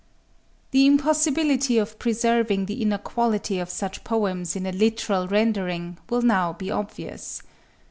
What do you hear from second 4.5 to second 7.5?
in a literal rendering, will now be obvious.